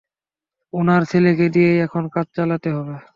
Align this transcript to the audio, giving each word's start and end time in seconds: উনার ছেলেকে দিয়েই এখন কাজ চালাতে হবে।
উনার 0.73 1.01
ছেলেকে 1.05 1.45
দিয়েই 1.53 1.77
এখন 1.85 2.03
কাজ 2.13 2.27
চালাতে 2.35 2.69
হবে। 2.75 2.95